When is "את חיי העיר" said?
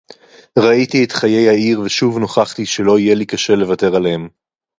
1.03-1.79